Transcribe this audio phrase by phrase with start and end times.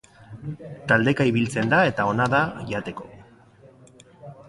[0.91, 3.11] Taldeka ibiltzen da eta ona da jateko.